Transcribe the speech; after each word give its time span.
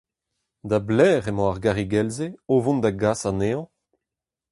Da 0.69 0.77
belec'h 0.87 1.29
emañ 1.31 1.47
ar 1.49 1.59
garrigell-se 1.63 2.27
o 2.51 2.53
vont 2.63 2.81
da 2.83 2.91
gas 3.01 3.21
anezhañ? 3.29 3.63